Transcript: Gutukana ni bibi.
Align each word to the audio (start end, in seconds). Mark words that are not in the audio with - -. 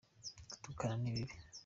Gutukana 0.51 0.95
ni 1.01 1.09
bibi. 1.15 1.33